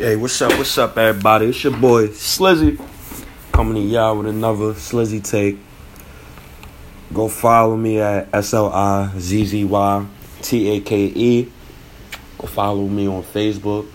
Hey, 0.00 0.16
what's 0.16 0.40
up? 0.40 0.56
What's 0.56 0.78
up, 0.78 0.96
everybody? 0.96 1.48
It's 1.50 1.62
your 1.62 1.76
boy 1.76 2.08
Slizzy 2.08 2.82
coming 3.52 3.74
to 3.74 3.80
y'all 3.80 4.16
with 4.16 4.28
another 4.28 4.72
Slizzy 4.72 5.22
take. 5.22 5.58
Go 7.12 7.28
follow 7.28 7.76
me 7.76 8.00
at 8.00 8.26
S 8.32 8.54
L 8.54 8.72
I 8.72 9.12
Z 9.18 9.44
Z 9.44 9.62
Y 9.62 10.06
T 10.40 10.70
A 10.70 10.80
K 10.80 11.04
E. 11.04 11.52
Go 12.38 12.46
follow 12.46 12.88
me 12.88 13.08
on 13.08 13.22
Facebook 13.22 13.88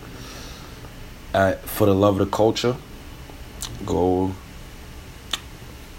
at 1.33 1.67
For 1.67 1.87
the 1.87 1.95
Love 1.95 2.21
of 2.21 2.29
the 2.29 2.37
Culture. 2.37 2.75
Go 3.83 4.31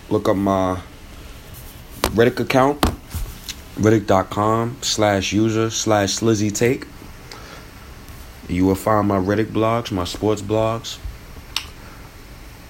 look 0.09 0.29
up 0.29 0.37
my 0.37 0.81
Reddit 2.15 2.39
account, 2.39 2.81
reddit.com 3.75 4.77
slash 4.83 5.33
user 5.33 5.69
slash 5.69 6.11
Slizzy 6.11 6.55
take. 6.55 6.87
You 8.49 8.67
will 8.67 8.75
find 8.75 9.09
my 9.09 9.19
Reddit 9.19 9.47
blogs, 9.47 9.91
my 9.91 10.05
sports 10.05 10.43
blogs. 10.43 10.99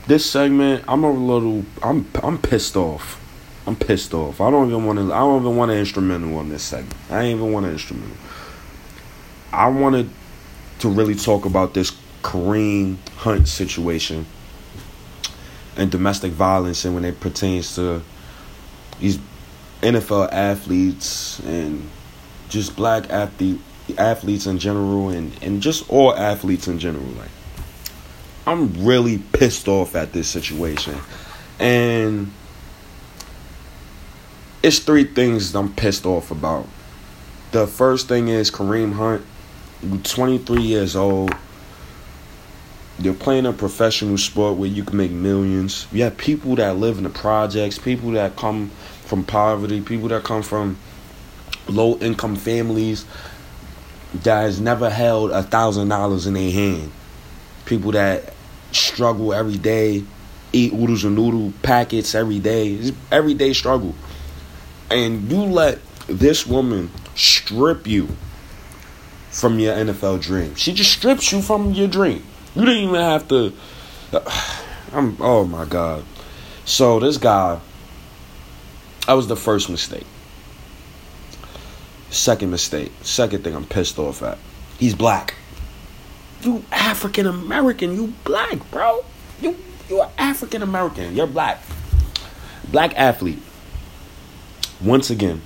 This 0.06 0.28
segment, 0.30 0.84
I'm 0.88 1.04
a 1.04 1.10
little, 1.10 1.64
I'm, 1.82 2.08
I'm 2.22 2.38
pissed 2.38 2.76
off. 2.76 3.20
I'm 3.66 3.74
pissed 3.74 4.14
off. 4.14 4.40
I 4.40 4.50
don't 4.50 4.68
even 4.68 4.84
want 4.84 4.98
to. 5.00 5.12
I 5.12 5.18
don't 5.18 5.42
even 5.42 5.56
want 5.56 5.72
an 5.72 5.78
instrumental 5.78 6.36
on 6.38 6.48
this 6.48 6.62
segment. 6.62 6.94
I 7.10 7.22
ain't 7.22 7.38
even 7.40 7.52
want 7.52 7.66
an 7.66 7.72
instrumental. 7.72 8.16
I 9.52 9.66
wanted 9.66 10.08
to 10.78 10.88
really 10.88 11.16
talk 11.16 11.44
about 11.44 11.74
this 11.74 11.90
Kareem 12.22 12.96
Hunt 13.16 13.48
situation 13.48 14.24
and 15.76 15.90
domestic 15.90 16.30
violence, 16.30 16.84
and 16.84 16.94
when 16.94 17.04
it 17.04 17.18
pertains 17.18 17.74
to 17.74 18.02
these 19.00 19.18
NFL 19.82 20.32
athletes 20.32 21.40
and 21.40 21.90
just 22.48 22.76
black 22.76 23.10
athlete 23.10 23.60
athletes 23.98 24.46
in 24.46 24.58
general 24.58 25.08
and, 25.08 25.32
and 25.42 25.62
just 25.62 25.88
all 25.90 26.14
athletes 26.14 26.68
in 26.68 26.78
general. 26.78 27.04
Like 27.04 27.30
I'm 28.46 28.84
really 28.84 29.18
pissed 29.18 29.68
off 29.68 29.94
at 29.96 30.12
this 30.12 30.28
situation. 30.28 30.96
And 31.58 32.30
it's 34.62 34.78
three 34.78 35.04
things 35.04 35.54
I'm 35.54 35.74
pissed 35.74 36.06
off 36.06 36.30
about. 36.30 36.66
The 37.52 37.66
first 37.66 38.08
thing 38.08 38.28
is 38.28 38.50
Kareem 38.50 38.92
Hunt, 38.92 39.24
23 40.04 40.60
years 40.60 40.96
old. 40.96 41.34
You're 42.98 43.14
playing 43.14 43.46
a 43.46 43.52
professional 43.52 44.16
sport 44.16 44.56
where 44.56 44.68
you 44.68 44.82
can 44.82 44.96
make 44.96 45.10
millions. 45.10 45.86
You 45.92 46.04
have 46.04 46.16
people 46.16 46.56
that 46.56 46.76
live 46.76 46.98
in 46.98 47.04
the 47.04 47.10
projects, 47.10 47.78
people 47.78 48.10
that 48.12 48.36
come 48.36 48.70
from 49.04 49.22
poverty, 49.22 49.80
people 49.80 50.08
that 50.08 50.24
come 50.24 50.42
from 50.42 50.78
low 51.68 51.98
income 51.98 52.36
families 52.36 53.04
that 54.14 54.42
has 54.42 54.60
never 54.60 54.90
held 54.90 55.30
a 55.30 55.42
thousand 55.42 55.88
dollars 55.88 56.26
in 56.26 56.34
their 56.34 56.50
hand. 56.50 56.92
People 57.64 57.92
that 57.92 58.32
struggle 58.72 59.34
every 59.34 59.56
day, 59.56 60.04
eat 60.52 60.72
oodles 60.72 61.04
and 61.04 61.16
noodle 61.16 61.52
packets 61.62 62.14
every 62.14 62.38
day, 62.38 62.92
everyday 63.10 63.52
struggle. 63.52 63.94
And 64.90 65.30
you 65.30 65.42
let 65.42 65.78
this 66.06 66.46
woman 66.46 66.90
strip 67.14 67.86
you 67.86 68.08
from 69.30 69.58
your 69.58 69.74
NFL 69.74 70.22
dream. 70.22 70.54
She 70.54 70.72
just 70.72 70.92
strips 70.92 71.32
you 71.32 71.42
from 71.42 71.72
your 71.72 71.88
dream. 71.88 72.24
You 72.54 72.64
didn't 72.64 72.84
even 72.84 72.94
have 72.94 73.28
to. 73.28 73.52
I'm. 74.92 75.16
Oh 75.20 75.44
my 75.44 75.64
god. 75.64 76.04
So 76.64 77.00
this 77.00 77.18
guy. 77.18 77.60
That 79.06 79.12
was 79.12 79.28
the 79.28 79.36
first 79.36 79.70
mistake. 79.70 80.06
Second 82.10 82.50
mistake. 82.50 82.92
Second 83.02 83.44
thing 83.44 83.54
I'm 83.54 83.66
pissed 83.66 83.98
off 83.98 84.22
at. 84.22 84.38
He's 84.78 84.94
black. 84.94 85.34
You 86.42 86.64
African 86.70 87.26
American. 87.26 87.94
You 87.96 88.12
black, 88.24 88.70
bro. 88.70 89.04
You 89.40 89.56
you 89.88 90.00
are 90.00 90.10
African 90.18 90.62
American. 90.62 91.14
You're 91.14 91.26
black. 91.26 91.62
Black 92.70 92.96
athlete. 92.96 93.42
Once 94.82 95.10
again. 95.10 95.40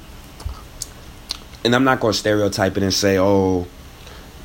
And 1.65 1.75
I'm 1.75 1.85
not 1.85 2.01
gonna 2.01 2.15
stereotype 2.15 2.77
it 2.77 2.83
and 2.83 2.93
say, 2.93 3.19
oh, 3.19 3.67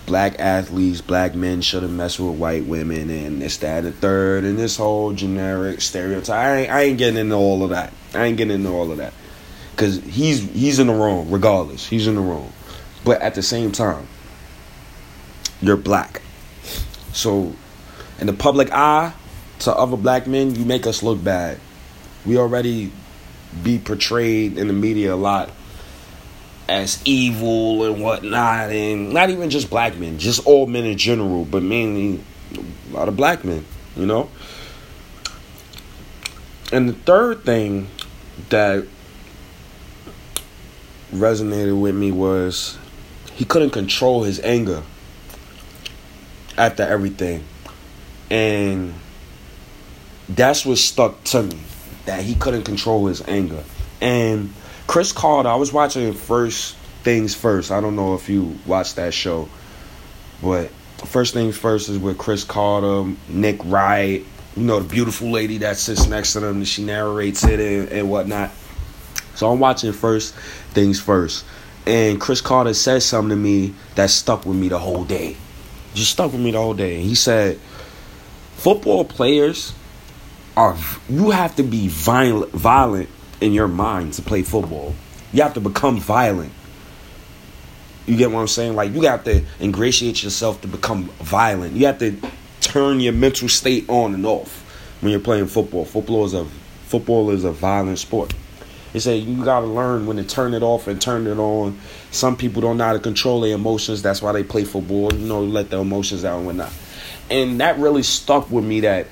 black 0.05 0.39
athletes, 0.39 1.01
black 1.01 1.33
men 1.33 1.61
shouldn't 1.61 1.93
mess 1.93 2.19
with 2.19 2.37
white 2.37 2.65
women 2.65 3.09
and 3.09 3.41
this, 3.41 3.57
that, 3.57 3.79
and 3.79 3.87
the 3.87 3.91
third, 3.91 4.43
and 4.43 4.57
this 4.57 4.75
whole 4.77 5.13
generic 5.13 5.81
stereotype. 5.81 6.35
I 6.35 6.55
ain't, 6.57 6.71
I 6.71 6.81
ain't 6.81 6.97
getting 6.97 7.17
into 7.17 7.35
all 7.35 7.63
of 7.63 7.69
that. 7.69 7.93
I 8.13 8.25
ain't 8.25 8.37
getting 8.37 8.55
into 8.55 8.69
all 8.69 8.91
of 8.91 8.97
that 8.97 9.13
because 9.75 10.01
he's 10.03 10.39
he's 10.51 10.79
in 10.79 10.87
the 10.87 10.93
wrong 10.93 11.29
regardless. 11.29 11.85
He's 11.87 12.07
in 12.07 12.15
the 12.15 12.21
wrong, 12.21 12.51
but 13.03 13.21
at 13.21 13.35
the 13.35 13.43
same 13.43 13.71
time, 13.71 14.07
you're 15.61 15.77
black, 15.77 16.21
so 17.11 17.53
in 18.19 18.27
the 18.27 18.33
public 18.33 18.71
eye 18.71 19.13
to 19.59 19.73
other 19.73 19.97
black 19.97 20.27
men, 20.27 20.55
you 20.55 20.65
make 20.65 20.87
us 20.87 21.03
look 21.03 21.23
bad. 21.23 21.59
We 22.25 22.37
already 22.37 22.91
be 23.63 23.79
portrayed 23.79 24.57
in 24.57 24.67
the 24.67 24.73
media 24.73 25.13
a 25.13 25.15
lot 25.15 25.49
as 26.67 27.01
evil 27.05 27.83
and 27.83 28.01
whatnot, 28.01 28.71
and 28.71 29.13
not 29.13 29.29
even 29.29 29.49
just 29.49 29.69
black 29.69 29.97
men, 29.97 30.17
just 30.17 30.45
all 30.45 30.65
men 30.65 30.85
in 30.85 30.97
general, 30.97 31.45
but 31.45 31.61
mainly 31.61 32.23
a 32.91 32.93
lot 32.93 33.07
of 33.07 33.15
black 33.15 33.43
men, 33.43 33.65
you 33.95 34.05
know. 34.05 34.29
And 36.71 36.89
the 36.89 36.93
third 36.93 37.43
thing 37.43 37.87
that 38.49 38.87
resonated 41.15 41.79
with 41.79 41.95
me 41.95 42.11
was 42.11 42.77
he 43.33 43.45
couldn't 43.45 43.71
control 43.71 44.23
his 44.23 44.39
anger 44.39 44.83
after 46.57 46.83
everything. 46.83 47.43
And 48.29 48.93
that's 50.29 50.65
what 50.65 50.77
stuck 50.77 51.23
to 51.25 51.43
me. 51.43 51.59
That 52.05 52.21
he 52.21 52.35
couldn't 52.35 52.63
control 52.63 53.07
his 53.07 53.21
anger. 53.27 53.63
And 53.99 54.53
Cris 54.87 55.11
Carter, 55.11 55.49
I 55.49 55.55
was 55.55 55.73
watching 55.73 56.13
First 56.13 56.75
Things 57.03 57.33
First. 57.33 57.71
I 57.71 57.81
don't 57.81 57.95
know 57.95 58.13
if 58.15 58.29
you 58.29 58.57
watched 58.65 58.97
that 58.97 59.13
show. 59.13 59.49
But 60.41 60.69
First 61.05 61.33
Things 61.33 61.57
First 61.57 61.89
is 61.89 61.97
with 61.97 62.17
Cris 62.17 62.43
Carter, 62.43 63.11
Nick 63.27 63.63
Wright, 63.65 64.23
you 64.55 64.63
know, 64.63 64.79
the 64.79 64.87
beautiful 64.87 65.31
lady 65.31 65.57
that 65.59 65.77
sits 65.77 66.07
next 66.07 66.33
to 66.33 66.39
them, 66.39 66.57
and 66.57 66.67
she 66.67 66.83
narrates 66.83 67.43
it 67.43 67.59
and, 67.59 67.89
and 67.89 68.09
whatnot. 68.09 68.51
So 69.35 69.51
I'm 69.51 69.59
watching 69.59 69.91
First 69.93 70.33
Things 70.73 70.99
First. 70.99 71.45
And 71.85 72.19
Cris 72.19 72.41
Carter 72.41 72.73
said 72.73 73.03
something 73.03 73.29
to 73.29 73.35
me 73.35 73.75
that 73.95 74.09
stuck 74.09 74.45
with 74.45 74.57
me 74.57 74.69
the 74.69 74.79
whole 74.79 75.03
day. 75.03 75.37
Just 75.93 76.11
stuck 76.11 76.31
with 76.31 76.41
me 76.41 76.51
the 76.51 76.57
whole 76.57 76.73
day. 76.73 77.01
He 77.01 77.15
said, 77.15 77.59
football 78.55 79.05
players 79.05 79.73
are, 80.57 80.75
you 81.07 81.29
have 81.29 81.55
to 81.57 81.63
be 81.63 81.87
violent, 81.87 82.51
violent 82.51 83.09
in 83.39 83.53
your 83.53 83.67
mind 83.67 84.13
to 84.13 84.21
play 84.21 84.41
football. 84.41 84.95
You 85.31 85.43
have 85.43 85.53
to 85.53 85.59
become 85.59 85.99
violent. 85.99 86.51
You 88.07 88.17
get 88.17 88.31
what 88.31 88.39
I'm 88.39 88.47
saying? 88.47 88.75
Like, 88.75 88.93
you 88.93 89.01
have 89.01 89.23
to 89.25 89.43
ingratiate 89.59 90.23
yourself 90.23 90.61
to 90.61 90.67
become 90.67 91.05
violent. 91.19 91.75
You 91.75 91.87
have 91.87 91.99
to 91.99 92.17
turn 92.61 92.99
your 92.99 93.13
mental 93.13 93.49
state 93.49 93.87
on 93.89 94.13
and 94.13 94.25
off 94.25 94.61
when 95.01 95.11
you're 95.11 95.19
playing 95.19 95.47
football. 95.47 95.85
Football 95.85 96.25
is 96.25 96.33
a 96.33 96.45
football 96.85 97.31
is 97.31 97.43
a 97.43 97.51
violent 97.51 97.99
sport. 97.99 98.33
They 98.95 98.99
say 98.99 99.17
you 99.17 99.43
gotta 99.43 99.65
learn 99.65 100.05
when 100.05 100.15
to 100.15 100.23
turn 100.23 100.53
it 100.53 100.63
off 100.63 100.87
and 100.87 101.01
turn 101.01 101.27
it 101.27 101.37
on. 101.37 101.77
Some 102.11 102.37
people 102.37 102.61
don't 102.61 102.77
know 102.77 102.85
how 102.85 102.93
to 102.93 102.99
control 102.99 103.41
their 103.41 103.53
emotions. 103.53 104.01
That's 104.01 104.21
why 104.21 104.31
they 104.31 104.41
play 104.41 104.63
football. 104.63 105.13
You 105.13 105.27
know, 105.27 105.43
let 105.43 105.69
their 105.69 105.81
emotions 105.81 106.23
out 106.23 106.37
and 106.37 106.45
whatnot. 106.45 106.71
And 107.29 107.59
that 107.59 107.77
really 107.77 108.03
stuck 108.03 108.49
with 108.49 108.63
me. 108.63 108.79
That 108.79 109.07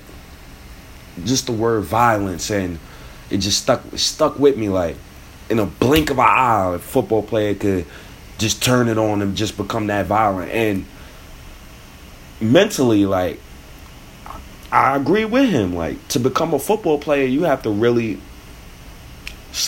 just 1.26 1.48
the 1.48 1.52
word 1.52 1.82
violence 1.82 2.50
and 2.50 2.80
it 3.30 3.40
just 3.40 3.62
stuck 3.62 3.82
stuck 3.98 4.40
with 4.40 4.56
me. 4.56 4.70
Like 4.70 4.96
in 5.50 5.60
a 5.60 5.66
blink 5.66 6.12
of 6.12 6.18
an 6.18 6.28
eye, 6.30 6.76
a 6.76 6.80
football 6.80 7.22
player 7.22 7.54
could 7.54 7.86
just 8.38 8.64
turn 8.64 8.88
it 8.88 8.98
on 8.98 9.22
and 9.22 9.36
just 9.36 9.58
become 9.58 9.88
that 9.88 10.06
violent. 10.06 10.50
And 10.50 10.86
mentally, 12.40 13.06
like 13.06 13.42
I 14.72 14.96
agree 14.96 15.26
with 15.26 15.50
him. 15.50 15.76
Like 15.76 16.08
to 16.08 16.22
become 16.22 16.54
a 16.54 16.60
football 16.60 17.00
player, 17.00 17.26
you 17.26 17.44
have 17.44 17.64
to 17.64 17.70
really 17.70 18.22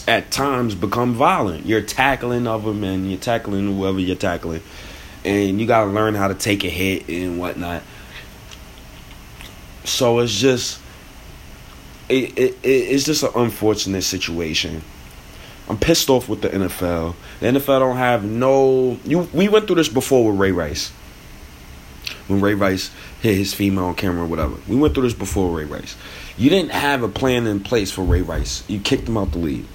at 0.07 0.31
times 0.31 0.73
become 0.73 1.13
violent. 1.13 1.65
You're 1.65 1.81
tackling 1.81 2.47
other 2.47 2.73
men, 2.73 3.05
you're 3.05 3.19
tackling 3.19 3.67
whoever 3.67 3.99
you're 3.99 4.15
tackling, 4.15 4.61
and 5.23 5.59
you 5.59 5.67
gotta 5.67 5.91
learn 5.91 6.15
how 6.15 6.27
to 6.27 6.33
take 6.33 6.63
a 6.63 6.69
hit 6.69 7.07
and 7.07 7.39
whatnot. 7.39 7.83
So 9.83 10.19
it's 10.19 10.33
just, 10.33 10.79
it, 12.09 12.37
it 12.37 12.57
it's 12.63 13.05
just 13.05 13.23
an 13.23 13.31
unfortunate 13.35 14.01
situation. 14.01 14.81
I'm 15.69 15.77
pissed 15.77 16.09
off 16.09 16.29
with 16.29 16.41
the 16.41 16.49
NFL. 16.49 17.15
The 17.39 17.47
NFL 17.47 17.79
don't 17.79 17.97
have 17.97 18.23
no. 18.23 18.99
You 19.03 19.29
we 19.33 19.47
went 19.47 19.67
through 19.67 19.77
this 19.77 19.89
before 19.89 20.31
with 20.31 20.39
Ray 20.39 20.51
Rice. 20.51 20.91
When 22.27 22.41
Ray 22.41 22.55
Rice 22.55 22.89
hit 23.21 23.35
his 23.35 23.53
female 23.53 23.85
on 23.85 23.95
camera 23.95 24.23
or 24.23 24.27
whatever. 24.27 24.55
We 24.67 24.75
went 24.75 24.95
through 24.95 25.03
this 25.03 25.13
before 25.13 25.55
Ray 25.55 25.65
Rice. 25.65 25.95
You 26.38 26.49
didn't 26.49 26.71
have 26.71 27.03
a 27.03 27.07
plan 27.07 27.45
in 27.47 27.59
place 27.59 27.91
for 27.91 28.03
Ray 28.03 28.21
Rice. 28.21 28.63
You 28.67 28.79
kicked 28.79 29.07
him 29.07 29.17
out 29.17 29.31
the 29.31 29.38
league 29.38 29.65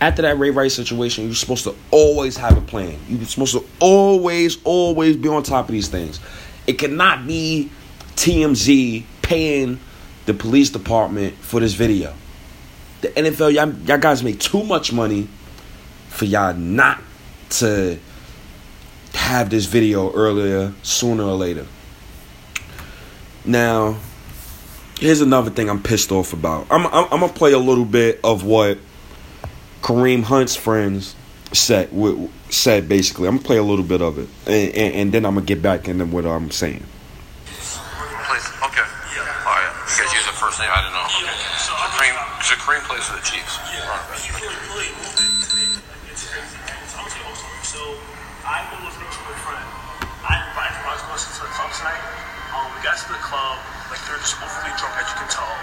after 0.00 0.22
that 0.22 0.38
Ray 0.38 0.50
Rice 0.50 0.74
situation, 0.74 1.26
you're 1.26 1.34
supposed 1.34 1.64
to 1.64 1.74
always 1.90 2.36
have 2.38 2.56
a 2.56 2.62
plan. 2.62 2.98
You're 3.08 3.24
supposed 3.26 3.52
to 3.52 3.64
always, 3.80 4.62
always 4.64 5.16
be 5.16 5.28
on 5.28 5.42
top 5.42 5.66
of 5.66 5.72
these 5.72 5.88
things. 5.88 6.20
It 6.66 6.74
cannot 6.74 7.26
be 7.26 7.70
TMZ 8.16 9.04
paying 9.22 9.78
the 10.26 10.34
police 10.34 10.70
department 10.70 11.34
for 11.34 11.60
this 11.60 11.74
video. 11.74 12.14
The 13.02 13.08
NFL, 13.08 13.52
y'all, 13.52 13.72
y'all 13.86 13.98
guys 13.98 14.22
make 14.22 14.40
too 14.40 14.62
much 14.64 14.92
money 14.92 15.28
for 16.08 16.24
y'all 16.24 16.54
not 16.54 17.02
to 17.50 17.98
have 19.14 19.50
this 19.50 19.66
video 19.66 20.12
earlier, 20.12 20.72
sooner 20.82 21.24
or 21.24 21.34
later. 21.34 21.66
Now, 23.44 23.96
here's 24.98 25.20
another 25.20 25.50
thing 25.50 25.68
I'm 25.68 25.82
pissed 25.82 26.12
off 26.12 26.32
about. 26.32 26.66
I'm, 26.70 26.86
I'm, 26.86 27.04
I'm 27.04 27.20
gonna 27.20 27.32
play 27.32 27.52
a 27.52 27.58
little 27.58 27.84
bit 27.84 28.20
of 28.22 28.44
what 28.44 28.78
Kareem 29.82 30.22
Hunt's 30.22 30.56
friends 30.56 31.14
said. 31.52 31.90
Said 32.50 32.88
basically, 32.88 33.28
I'm 33.28 33.36
gonna 33.36 33.46
play 33.46 33.58
a 33.58 33.62
little 33.62 33.84
bit 33.84 34.02
of 34.02 34.18
it, 34.18 34.28
and, 34.46 34.74
and, 34.74 34.94
and 34.94 35.12
then 35.12 35.24
I'm 35.24 35.34
gonna 35.34 35.46
get 35.46 35.62
back 35.62 35.86
into 35.86 36.04
what 36.04 36.26
I'm 36.26 36.50
saying. 36.50 36.82
Please, 37.46 38.46
okay. 38.58 38.82
Yeah. 39.14 39.46
All 39.46 39.54
right. 39.54 39.70
You 39.86 40.02
guys 40.02 40.10
use 40.10 40.26
the 40.26 40.34
first 40.34 40.58
name. 40.58 40.66
I 40.66 40.82
don't 40.82 40.90
know. 40.90 41.06
Okay. 41.06 41.30
So 41.62 41.70
Kareem, 41.94 42.14
so 42.42 42.58
Kareem 42.58 42.82
plays 42.90 43.06
for 43.06 43.14
the 43.14 43.22
Chiefs. 43.22 43.54
Yeah. 43.70 43.86
So 47.70 47.78
I've 48.42 48.66
been 48.74 48.82
listening 48.82 49.06
to 49.14 49.20
a 49.30 49.36
friend. 49.46 49.62
I 50.26 50.42
invited 50.42 50.74
him. 50.74 50.90
I 50.90 50.98
was 50.98 51.06
going 51.06 51.22
to 51.22 51.42
the 51.46 51.54
club 51.54 51.70
tonight. 51.70 52.02
Um, 52.50 52.66
we 52.74 52.82
got 52.82 52.98
to 52.98 53.06
the 53.14 53.22
club. 53.22 53.62
Like 53.94 54.02
they're 54.10 54.18
just 54.18 54.34
overly 54.42 54.74
drunk, 54.74 54.98
as 54.98 55.06
you 55.06 55.22
can 55.22 55.30
tell. 55.30 55.54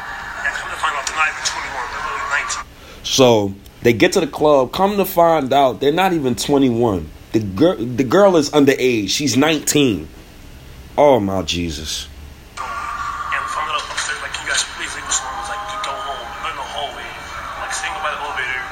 And 0.48 0.56
come 0.56 0.72
to 0.72 0.80
find 0.80 0.96
out, 0.96 1.04
they're 1.04 1.20
not 1.20 1.28
even 1.28 1.44
21. 1.44 1.68
They're 1.68 2.06
literally 2.08 2.32
19. 2.48 2.64
So 3.04 3.52
they 3.82 3.94
get 3.94 4.14
to 4.14 4.20
the 4.20 4.28
club. 4.28 4.72
Come 4.72 4.98
to 4.98 5.06
find 5.06 5.54
out, 5.54 5.80
they're 5.80 5.92
not 5.92 6.14
even 6.14 6.36
21. 6.36 7.10
The 7.32 7.40
girl, 7.40 7.76
the 7.76 8.04
girl 8.04 8.36
is 8.38 8.50
underage. 8.52 9.10
She's 9.10 9.38
19. 9.38 10.08
Oh 10.98 11.20
my 11.20 11.42
Jesus. 11.44 12.08
Upstairs, 13.78 14.22
like, 14.22 14.34
you 14.42 14.48
guys 14.50 14.64
please 14.78 14.94
leave 14.96 15.06
us 15.06 15.22
alone. 15.22 15.46
Like, 15.46 15.86
go 15.86 15.94
home. 15.94 16.28
You're 16.42 16.52
in 16.52 16.58
the 16.58 16.66
hallway. 16.66 17.08
Like, 17.62 17.74
staying 17.74 17.94
by 18.02 18.12
the 18.14 18.22
elevator. 18.22 18.64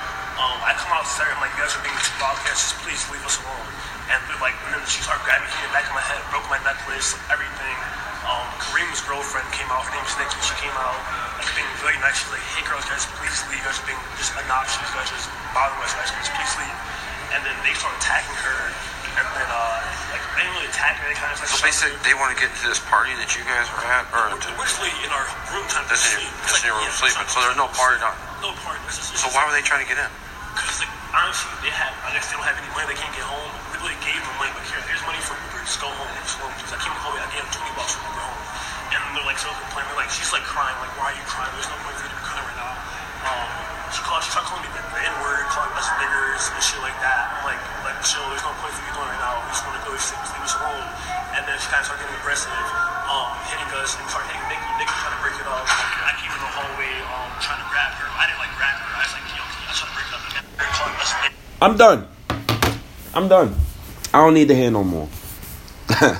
I 0.65 0.73
come 0.81 0.97
outside 0.97 1.29
and 1.29 1.37
like, 1.45 1.53
you 1.53 1.61
guys 1.61 1.77
are 1.77 1.85
being 1.85 1.93
please 2.81 3.01
leave 3.13 3.25
us 3.25 3.37
alone. 3.41 3.69
And 4.09 4.21
like, 4.41 4.57
then 4.69 4.81
she 4.89 5.01
started 5.01 5.21
grabbing 5.25 5.45
me 5.45 5.69
back 5.73 5.85
of 5.89 5.93
my 5.93 6.01
head, 6.01 6.21
broke 6.33 6.49
my 6.49 6.57
necklace, 6.65 7.13
everything. 7.29 8.04
Um, 8.25 8.45
Kareem's 8.57 9.01
girlfriend 9.05 9.45
came 9.53 9.69
out. 9.69 9.85
Her 9.85 9.93
name's 9.93 10.13
Nikki. 10.17 10.37
She 10.41 10.55
came 10.57 10.73
out, 10.75 10.97
like, 11.37 11.49
being 11.53 11.69
very 11.81 11.97
nice. 12.01 12.17
She's 12.17 12.33
like, 12.33 12.41
hey, 12.57 12.65
girls, 12.65 12.85
guys, 12.89 13.05
please 13.21 13.37
leave. 13.53 13.61
You 13.61 13.69
guys 13.69 13.77
are 13.77 13.87
being 13.87 14.01
just 14.17 14.33
obnoxious. 14.33 14.81
You 14.81 14.97
guys 14.97 15.09
are 15.13 15.17
just 15.21 15.29
bothering 15.53 15.81
us. 15.85 15.93
Guys, 15.93 16.29
please 16.33 16.53
leave. 16.57 16.77
And 17.37 17.45
then 17.45 17.55
they 17.61 17.73
started 17.77 18.01
attacking 18.01 18.33
her. 18.41 18.59
And 19.15 19.25
then, 19.37 19.47
uh, 19.47 19.79
like, 20.11 20.23
they 20.35 20.41
didn't 20.43 20.57
really 20.57 20.71
attack 20.73 20.97
her. 20.99 21.05
They 21.07 21.15
kind 21.15 21.31
of 21.31 21.39
like, 21.39 21.53
So 21.53 21.61
basically, 21.61 21.95
they 22.01 22.17
want 22.17 22.33
to 22.33 22.37
get 22.41 22.49
into 22.49 22.65
this 22.67 22.81
party 22.83 23.13
that 23.21 23.29
you 23.37 23.45
guys 23.45 23.69
were 23.71 23.85
at, 23.87 24.09
or 24.11 24.33
we're, 24.33 24.41
we're 24.57 24.67
just 24.67 24.81
in 24.81 25.11
our 25.13 25.25
room 25.53 25.63
to 25.69 25.79
just 25.87 26.03
in 26.17 26.25
sleep. 26.25 26.27
your, 26.27 26.49
just 26.49 26.59
in 26.61 26.73
your 26.73 26.77
room 26.81 26.89
yeah, 26.89 26.99
sleeping. 26.99 27.29
So 27.29 27.37
there's 27.45 27.55
no 27.61 27.69
party. 27.71 28.01
Not, 28.01 28.17
No 28.43 28.51
party. 28.65 28.81
It's 28.89 28.99
just, 28.99 29.15
it's 29.15 29.21
so 29.23 29.29
why 29.31 29.45
were 29.47 29.53
they 29.55 29.63
trying 29.63 29.85
to 29.85 29.89
get 29.89 30.01
in? 30.01 30.11
Because, 30.51 30.81
like, 30.83 30.91
honestly, 31.13 31.47
they 31.63 31.71
have, 31.71 31.93
I 32.03 32.11
guess 32.11 32.27
they 32.27 32.35
don't 32.35 32.43
have 32.47 32.57
any 32.59 32.67
money, 32.75 32.89
they 32.91 32.99
can't 32.99 33.13
get 33.15 33.23
home. 33.23 33.53
We 33.85 33.93
really 33.93 34.01
gave 34.01 34.17
them 34.17 34.33
money, 34.41 34.49
like, 34.57 34.65
here, 34.65 34.81
here's 34.89 35.05
money 35.05 35.21
for 35.21 35.37
Uber, 35.37 35.61
just 35.61 35.77
go 35.77 35.85
home, 35.85 36.09
just 36.25 36.41
go 36.41 36.49
home. 36.49 36.57
Because 36.57 36.73
I 36.73 36.81
came 36.81 36.97
home, 37.05 37.21
I 37.21 37.29
gave 37.29 37.45
them 37.45 37.53
20 37.53 37.77
bucks 37.77 37.93
for 37.93 38.01
Uber 38.01 38.17
home. 38.17 38.41
And 38.89 39.01
they're 39.13 39.29
like, 39.29 39.37
so 39.37 39.53
complaining, 39.61 39.93
they're 39.93 40.01
like, 40.01 40.09
she's 40.09 40.33
like 40.33 40.41
crying, 40.41 40.73
like, 40.81 40.89
why 40.97 41.13
are 41.13 41.17
you 41.21 41.21
crying? 41.29 41.53
There's 41.53 41.69
no 41.69 41.77
point 41.85 41.93
for 41.93 42.09
you 42.09 42.09
to 42.09 42.17
be 42.17 42.25
crying 42.25 42.49
right 42.49 42.57
now. 42.65 42.73
Um, 43.29 43.49
she 43.93 44.01
called, 44.01 44.25
she 44.25 44.33
started 44.33 44.49
calling 44.49 44.65
me 44.65 44.73
the 44.73 44.81
N 44.81 45.13
word, 45.21 45.45
calling 45.53 45.69
us 45.77 45.85
niggers 46.01 46.49
and 46.49 46.57
shit 46.65 46.81
like 46.81 46.97
that. 46.97 47.37
I'm 47.37 47.45
like, 47.45 47.61
like, 47.85 48.01
chill, 48.01 48.25
there's 48.33 48.41
no 48.41 48.57
point 48.57 48.73
for 48.73 48.81
you 48.89 48.93
doing 48.97 49.05
right 49.05 49.21
now. 49.21 49.37
We 49.45 49.53
just 49.53 49.61
want 49.69 49.77
to 49.77 49.85
go, 49.85 49.93
to 49.93 50.01
just 50.01 50.33
leave 50.33 50.49
us 50.49 50.55
alone. 50.57 50.89
And 51.37 51.45
then 51.45 51.53
she 51.61 51.69
kind 51.69 51.85
of 51.85 51.85
started 51.85 52.09
getting 52.09 52.17
aggressive, 52.25 52.65
um, 53.05 53.37
hitting 53.53 53.69
us, 53.77 53.93
and 54.01 54.09
started 54.09 54.33
hitting 54.33 54.49
Nikki. 54.49 54.65
Nikki 54.81 54.97
trying 54.97 55.13
to 55.13 55.21
break 55.21 55.37
it 55.37 55.45
up. 55.45 55.61
I 55.61 56.17
came 56.17 56.33
in 56.33 56.41
the 56.41 56.49
hallway, 56.57 56.89
um, 57.05 57.29
trying 57.37 57.61
to 57.61 57.69
grab 57.69 57.93
her. 58.01 58.09
I 58.17 58.33
didn't 58.33 58.41
like 58.41 58.49
grab 58.57 58.81
her. 58.81 58.89
I 58.97 59.05
was 59.05 59.13
like, 59.13 59.29
yo, 59.29 59.45
I 59.45 59.73
to 59.77 59.85
break 59.93 60.09
it 60.09 60.15
up. 60.17 60.21
They're. 60.33 60.73
I'm 61.61 61.77
done. 61.77 61.99
I'm 63.13 63.29
done. 63.29 63.53
I 64.15 64.19
don't 64.19 64.33
need 64.33 64.47
to 64.47 64.55
hear 64.55 64.71
no 64.71 64.81
more. 64.81 65.09
I 65.89 66.17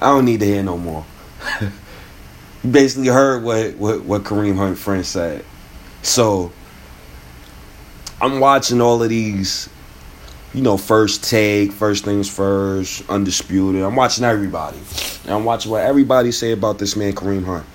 don't 0.00 0.24
need 0.24 0.40
to 0.40 0.46
hear 0.46 0.62
no 0.62 0.78
more. 0.78 1.04
you 1.60 2.70
basically 2.70 3.08
heard 3.08 3.42
what, 3.42 3.74
what, 3.74 4.04
what 4.04 4.22
Kareem 4.22 4.56
Hunt 4.56 4.78
friend 4.78 5.04
said. 5.04 5.44
So 6.00 6.50
I'm 8.22 8.40
watching 8.40 8.80
all 8.80 9.02
of 9.02 9.10
these, 9.10 9.68
you 10.54 10.62
know, 10.62 10.78
first 10.78 11.24
take, 11.24 11.72
first 11.72 12.06
things 12.06 12.26
first, 12.34 13.06
undisputed. 13.10 13.82
I'm 13.82 13.96
watching 13.96 14.24
everybody. 14.24 14.78
And 15.24 15.32
I'm 15.32 15.44
watching 15.44 15.70
what 15.70 15.82
everybody 15.82 16.32
say 16.32 16.52
about 16.52 16.78
this 16.78 16.96
man 16.96 17.12
Kareem 17.12 17.44
Hunt. 17.44 17.66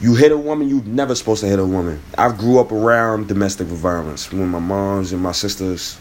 You 0.00 0.14
hit 0.14 0.32
a 0.32 0.38
woman, 0.38 0.70
you 0.70 0.80
never 0.86 1.14
supposed 1.14 1.42
to 1.42 1.46
hit 1.46 1.58
a 1.58 1.66
woman. 1.66 2.00
I 2.16 2.34
grew 2.34 2.58
up 2.58 2.72
around 2.72 3.28
domestic 3.28 3.66
violence 3.66 4.32
when 4.32 4.48
my 4.48 4.60
mom's 4.60 5.12
and 5.12 5.22
my 5.22 5.32
sisters, 5.32 5.98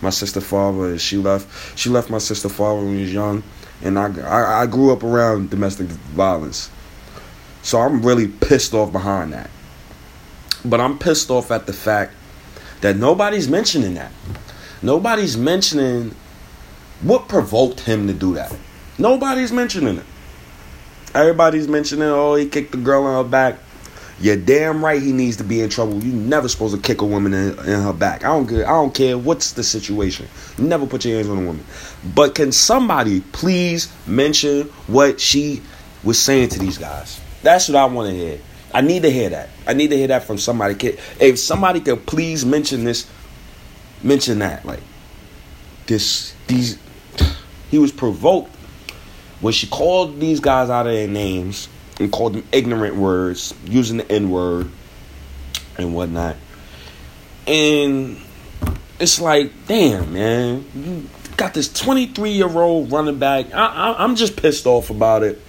my 0.00 0.10
sister 0.10 0.40
father, 0.40 0.98
she 0.98 1.16
left. 1.16 1.78
She 1.78 1.90
left 1.90 2.10
my 2.10 2.18
sister 2.18 2.48
father 2.48 2.80
when 2.80 2.96
we 2.96 3.02
was 3.02 3.12
young, 3.12 3.42
and 3.82 3.98
I, 3.98 4.08
I, 4.20 4.62
I 4.62 4.66
grew 4.66 4.92
up 4.92 5.02
around 5.02 5.50
domestic 5.50 5.86
violence. 5.86 6.70
So 7.62 7.80
I'm 7.80 8.02
really 8.02 8.28
pissed 8.28 8.74
off 8.74 8.92
behind 8.92 9.32
that. 9.32 9.50
But 10.64 10.80
I'm 10.80 10.98
pissed 10.98 11.30
off 11.30 11.50
at 11.50 11.66
the 11.66 11.72
fact 11.72 12.14
that 12.80 12.96
nobody's 12.96 13.48
mentioning 13.48 13.94
that. 13.94 14.12
Nobody's 14.82 15.36
mentioning 15.36 16.14
what 17.02 17.28
provoked 17.28 17.80
him 17.80 18.06
to 18.06 18.12
do 18.12 18.34
that. 18.34 18.54
Nobody's 18.98 19.52
mentioning 19.52 19.98
it. 19.98 20.04
Everybody's 21.14 21.68
mentioning, 21.68 22.08
oh, 22.08 22.34
he 22.34 22.48
kicked 22.48 22.72
the 22.72 22.78
girl 22.78 23.06
in 23.08 23.24
her 23.24 23.28
back. 23.28 23.58
You're 24.18 24.36
damn 24.36 24.82
right 24.82 25.00
he 25.00 25.12
needs 25.12 25.36
to 25.36 25.44
be 25.44 25.60
in 25.60 25.68
trouble. 25.68 26.02
You 26.02 26.12
never 26.12 26.48
supposed 26.48 26.74
to 26.74 26.80
kick 26.80 27.02
a 27.02 27.04
woman 27.04 27.34
in, 27.34 27.50
in 27.58 27.82
her 27.82 27.92
back. 27.92 28.24
I 28.24 28.28
don't 28.28 28.46
care. 28.46 28.66
I 28.66 28.70
don't 28.70 28.94
care 28.94 29.18
what's 29.18 29.52
the 29.52 29.62
situation. 29.62 30.26
Never 30.56 30.86
put 30.86 31.04
your 31.04 31.16
hands 31.16 31.28
on 31.28 31.38
a 31.38 31.46
woman. 31.46 31.64
But 32.14 32.34
can 32.34 32.50
somebody 32.50 33.20
please 33.20 33.92
mention 34.06 34.68
what 34.86 35.20
she 35.20 35.60
was 36.02 36.18
saying 36.18 36.48
to 36.50 36.58
these 36.58 36.78
guys? 36.78 37.20
That's 37.42 37.68
what 37.68 37.76
I 37.76 37.84
want 37.84 38.08
to 38.08 38.14
hear. 38.16 38.40
I 38.72 38.80
need 38.80 39.02
to 39.02 39.10
hear 39.10 39.28
that. 39.30 39.50
I 39.66 39.74
need 39.74 39.90
to 39.90 39.96
hear 39.96 40.08
that 40.08 40.24
from 40.24 40.38
somebody. 40.38 40.74
If 41.20 41.38
somebody 41.38 41.80
could 41.80 42.06
please 42.06 42.44
mention 42.46 42.84
this, 42.84 43.08
mention 44.02 44.38
that. 44.38 44.64
Like 44.64 44.82
this, 45.86 46.34
these. 46.46 46.78
He 47.68 47.78
was 47.80 47.90
provoked 47.90 48.54
when 49.40 49.52
she 49.52 49.66
called 49.66 50.20
these 50.20 50.38
guys 50.38 50.70
out 50.70 50.86
of 50.86 50.92
their 50.92 51.08
names 51.08 51.68
and 51.98 52.12
called 52.12 52.34
them 52.34 52.44
ignorant 52.52 52.96
words, 52.96 53.54
using 53.64 53.98
the 53.98 54.10
N 54.12 54.30
word 54.30 54.70
and 55.78 55.94
whatnot. 55.94 56.36
And 57.46 58.18
it's 58.98 59.20
like, 59.20 59.52
damn, 59.66 60.12
man, 60.12 60.64
you 60.74 61.08
got 61.36 61.54
this 61.54 61.72
23 61.72 62.30
year 62.30 62.48
old 62.48 62.90
running 62.90 63.18
back. 63.18 63.52
I, 63.54 63.94
I'm 63.98 64.16
just 64.16 64.36
pissed 64.36 64.66
off 64.66 64.90
about 64.90 65.22
it, 65.22 65.40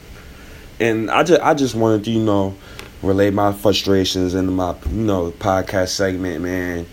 and 0.80 1.10
I 1.10 1.24
just, 1.24 1.42
I 1.42 1.54
just 1.54 1.76
wanted 1.76 2.04
to, 2.06 2.12
you 2.12 2.24
know, 2.24 2.56
relay 3.02 3.30
my 3.32 3.54
frustrations 3.54 4.34
into 4.34 4.52
my, 4.52 4.76
you 4.90 5.04
know, 5.04 5.32
podcast 5.32 5.90
segment, 5.90 6.44
man. 6.44 6.86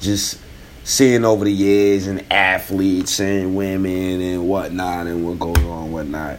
Just 0.00 0.40
seeing 0.84 1.24
over 1.24 1.44
the 1.44 1.52
years 1.52 2.06
and 2.06 2.24
athletes 2.32 3.18
and 3.18 3.56
women 3.56 4.20
and 4.20 4.48
whatnot 4.48 5.06
and 5.06 5.26
what 5.26 5.38
goes 5.38 5.58
on, 5.64 5.84
and 5.84 5.92
whatnot. 5.92 6.38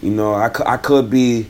You 0.00 0.10
know, 0.10 0.34
I, 0.34 0.50
I 0.66 0.76
could 0.78 1.08
be 1.08 1.48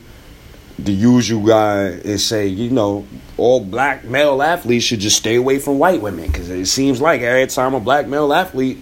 the 0.78 0.92
usual 0.92 1.46
guy 1.46 1.82
and 1.84 2.20
say, 2.20 2.46
you 2.46 2.70
know, 2.70 3.06
all 3.36 3.60
black 3.60 4.04
male 4.04 4.42
athletes 4.42 4.84
should 4.84 5.00
just 5.00 5.16
stay 5.16 5.36
away 5.36 5.58
from 5.58 5.78
white 5.78 6.00
women 6.00 6.26
because 6.26 6.48
it 6.48 6.66
seems 6.66 7.00
like 7.00 7.20
every 7.20 7.46
time 7.46 7.74
a 7.74 7.80
black 7.80 8.06
male 8.06 8.32
athlete 8.32 8.78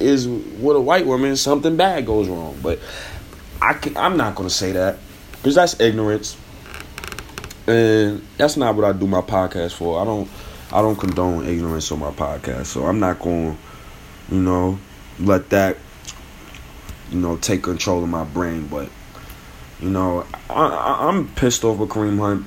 is 0.00 0.26
with 0.28 0.76
a 0.76 0.80
white 0.80 1.06
woman, 1.06 1.36
something 1.36 1.76
bad 1.76 2.06
goes 2.06 2.28
wrong. 2.28 2.56
But 2.62 2.78
I 3.60 3.74
can, 3.74 3.96
I'm 3.96 4.16
not 4.16 4.34
going 4.34 4.48
to 4.48 4.54
say 4.54 4.72
that 4.72 4.98
because 5.32 5.54
that's 5.54 5.78
ignorance, 5.80 6.36
and 7.66 8.26
that's 8.36 8.56
not 8.56 8.74
what 8.74 8.84
I 8.84 8.92
do 8.92 9.06
my 9.06 9.20
podcast 9.20 9.74
for. 9.74 10.00
I 10.00 10.04
don't 10.04 10.28
I 10.72 10.80
don't 10.80 10.96
condone 10.96 11.46
ignorance 11.46 11.90
on 11.92 11.98
my 11.98 12.10
podcast, 12.10 12.66
so 12.66 12.86
I'm 12.86 13.00
not 13.00 13.18
going, 13.18 13.58
you 14.30 14.40
know, 14.40 14.78
let 15.18 15.50
that 15.50 15.76
you 17.10 17.18
know 17.18 17.36
take 17.36 17.62
control 17.62 18.02
of 18.02 18.08
my 18.08 18.24
brain, 18.24 18.68
but. 18.68 18.88
You 19.82 19.90
know, 19.90 20.24
I, 20.48 21.08
I'm 21.08 21.26
pissed 21.34 21.64
off 21.64 21.78
with 21.78 21.88
Kareem 21.88 22.16
Hunt. 22.18 22.46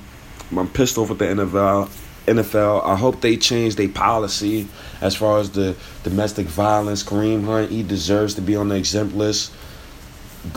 I'm 0.56 0.68
pissed 0.70 0.96
off 0.96 1.10
with 1.10 1.18
the 1.18 1.26
NFL. 1.26 1.90
NFL. 2.24 2.82
I 2.82 2.96
hope 2.96 3.20
they 3.20 3.36
change 3.36 3.76
their 3.76 3.90
policy 3.90 4.66
as 5.02 5.14
far 5.14 5.38
as 5.38 5.50
the 5.50 5.76
domestic 6.02 6.46
violence. 6.46 7.02
Kareem 7.02 7.44
Hunt, 7.44 7.70
he 7.70 7.82
deserves 7.82 8.36
to 8.36 8.40
be 8.40 8.56
on 8.56 8.70
the 8.70 8.76
exempt 8.76 9.14
list. 9.14 9.52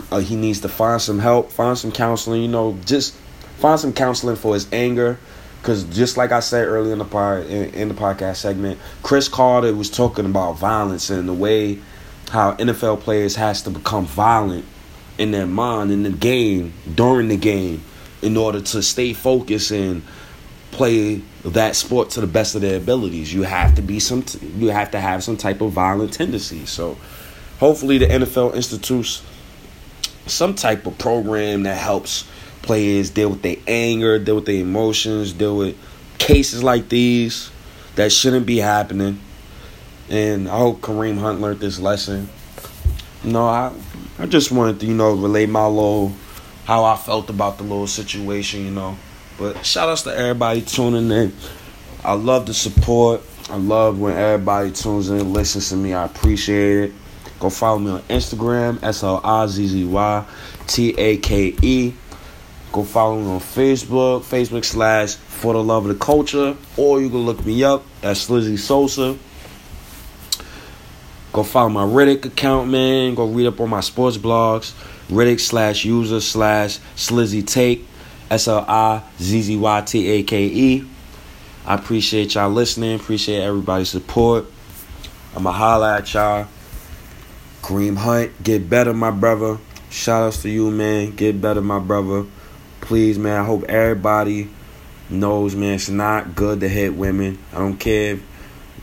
Uh, 0.09 0.19
he 0.19 0.37
needs 0.37 0.61
to 0.61 0.69
find 0.69 1.01
some 1.01 1.19
help, 1.19 1.51
find 1.51 1.77
some 1.77 1.91
counseling. 1.91 2.43
You 2.43 2.47
know, 2.47 2.77
just 2.85 3.13
find 3.57 3.77
some 3.77 3.91
counseling 3.91 4.37
for 4.37 4.53
his 4.53 4.71
anger. 4.71 5.19
Because 5.61 5.83
just 5.83 6.15
like 6.15 6.31
I 6.31 6.39
said 6.39 6.65
earlier 6.65 6.93
in 6.93 6.99
the 6.99 7.05
pod, 7.05 7.45
in, 7.47 7.73
in 7.73 7.87
the 7.89 7.93
podcast 7.93 8.37
segment, 8.37 8.79
Cris 9.03 9.27
Carter 9.27 9.75
was 9.75 9.89
talking 9.89 10.25
about 10.25 10.53
violence 10.53 11.09
and 11.09 11.27
the 11.27 11.33
way 11.33 11.79
how 12.29 12.53
NFL 12.53 13.01
players 13.01 13.35
has 13.35 13.63
to 13.63 13.69
become 13.69 14.05
violent 14.05 14.63
in 15.19 15.31
their 15.31 15.45
mind 15.45 15.91
in 15.91 16.03
the 16.03 16.09
game 16.09 16.73
during 16.95 17.27
the 17.27 17.37
game 17.37 17.83
in 18.21 18.37
order 18.37 18.61
to 18.61 18.81
stay 18.81 19.13
focused 19.13 19.71
and 19.71 20.01
play 20.71 21.21
that 21.43 21.75
sport 21.75 22.09
to 22.11 22.21
the 22.21 22.27
best 22.27 22.55
of 22.55 22.61
their 22.61 22.77
abilities. 22.77 23.33
You 23.33 23.43
have 23.43 23.75
to 23.75 23.81
be 23.81 23.99
some 23.99 24.23
you 24.57 24.69
have 24.69 24.91
to 24.91 24.99
have 24.99 25.23
some 25.23 25.37
type 25.37 25.61
of 25.61 25.73
violent 25.73 26.13
tendency. 26.13 26.65
So 26.65 26.97
hopefully 27.59 27.97
the 27.97 28.07
NFL 28.07 28.55
institutes 28.55 29.21
some 30.25 30.55
type 30.55 30.85
of 30.85 30.97
program 30.97 31.63
that 31.63 31.77
helps 31.77 32.27
players 32.61 33.09
deal 33.09 33.29
with 33.29 33.41
their 33.41 33.57
anger, 33.67 34.19
deal 34.19 34.35
with 34.35 34.45
their 34.45 34.61
emotions, 34.61 35.33
deal 35.33 35.57
with 35.57 35.77
cases 36.17 36.63
like 36.63 36.87
these 36.89 37.51
that 37.95 38.11
shouldn't 38.11 38.45
be 38.45 38.57
happening. 38.57 39.19
And 40.09 40.47
I 40.47 40.57
hope 40.57 40.81
Kareem 40.81 41.19
Hunt 41.19 41.41
learned 41.41 41.59
this 41.59 41.79
lesson. 41.79 42.29
Know, 43.23 43.45
I 43.45 43.73
I 44.19 44.25
just 44.25 44.51
wanted 44.51 44.81
to, 44.81 44.85
you 44.85 44.93
know, 44.93 45.13
relay 45.13 45.45
my 45.45 45.65
little 45.65 46.11
how 46.65 46.83
I 46.83 46.97
felt 46.97 47.29
about 47.29 47.57
the 47.57 47.63
little 47.63 47.87
situation, 47.87 48.65
you 48.65 48.71
know. 48.71 48.97
But 49.37 49.65
shout 49.65 49.87
outs 49.87 50.01
to 50.01 50.09
everybody 50.09 50.61
tuning 50.61 51.09
in. 51.09 51.33
I 52.03 52.13
love 52.13 52.45
the 52.45 52.53
support. 52.53 53.21
I 53.49 53.55
love 53.55 53.97
when 53.97 54.17
everybody 54.17 54.71
tunes 54.71 55.09
in, 55.09 55.31
listens 55.31 55.69
to 55.69 55.77
me. 55.77 55.93
I 55.93 56.03
appreciate 56.03 56.89
it. 56.89 56.93
Go 57.39 57.49
follow 57.49 57.79
me 57.79 57.91
on 57.91 58.01
Instagram, 58.03 58.83
S 58.83 59.03
L 59.03 59.21
I 59.23 59.47
Z 59.47 59.65
Z 59.67 59.85
Y 59.85 60.25
T 60.67 60.93
A 60.97 61.15
K 61.17 61.55
E. 61.61 61.93
Go 62.73 62.83
follow 62.83 63.21
me 63.21 63.27
on 63.27 63.39
Facebook, 63.39 64.23
Facebook 64.23 64.65
slash 64.65 65.15
For 65.15 65.53
the 65.53 65.63
Love 65.63 65.85
of 65.85 65.97
the 65.97 66.05
Culture. 66.05 66.57
Or 66.75 67.01
you 67.01 67.09
can 67.09 67.19
look 67.19 67.45
me 67.45 67.63
up 67.63 67.85
at 68.03 68.17
Slizzy 68.17 68.59
Sosa. 68.59 69.17
Go 71.39 71.43
follow 71.43 71.69
my 71.69 71.85
Reddit 71.85 72.25
account, 72.25 72.69
man. 72.69 73.15
Go 73.15 73.25
read 73.25 73.47
up 73.47 73.61
on 73.61 73.69
my 73.69 73.79
sports 73.79 74.17
blogs. 74.17 74.73
Reddit 75.07 75.39
slash 75.39 75.85
user 75.85 76.19
slash 76.19 76.79
Slizzy 76.97 77.47
Take. 77.47 77.87
S 78.29 78.49
L 78.49 78.65
I 78.67 79.01
Z 79.21 79.43
Z 79.43 79.55
Y 79.55 79.81
T 79.83 80.07
A 80.09 80.23
K 80.23 80.45
E. 80.47 80.85
I 81.65 81.75
appreciate 81.75 82.35
y'all 82.35 82.49
listening. 82.49 82.99
Appreciate 82.99 83.39
everybody's 83.41 83.87
support. 83.87 84.47
I'ma 85.33 85.53
holla 85.53 85.99
at 85.99 86.13
y'all. 86.13 86.45
Kareem 87.61 87.95
Hunt, 87.95 88.43
get 88.43 88.69
better, 88.69 88.93
my 88.93 89.11
brother. 89.11 89.59
Shout 89.89 90.23
outs 90.23 90.41
to 90.41 90.49
you, 90.49 90.69
man. 90.69 91.15
Get 91.15 91.39
better, 91.39 91.61
my 91.61 91.79
brother. 91.79 92.25
Please, 92.81 93.17
man. 93.17 93.39
I 93.39 93.45
hope 93.45 93.63
everybody 93.69 94.49
knows, 95.09 95.55
man, 95.55 95.75
it's 95.75 95.87
not 95.87 96.35
good 96.35 96.59
to 96.59 96.67
hit 96.67 96.95
women. 96.95 97.37
I 97.53 97.59
don't 97.59 97.77
care 97.77 98.19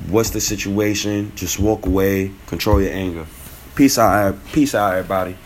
what's 0.09 0.31
the 0.31 0.41
situation. 0.41 1.33
Just 1.37 1.59
walk 1.59 1.87
away. 1.87 2.33
Control 2.47 2.81
your 2.81 2.93
anger. 2.93 3.27
Peace 3.75 3.99
out. 3.99 4.37
Peace 4.53 4.75
out, 4.75 4.95
everybody. 4.95 5.37